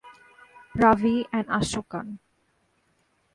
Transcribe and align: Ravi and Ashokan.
Ravi 0.73 1.27
and 1.31 1.47
Ashokan. 1.47 2.17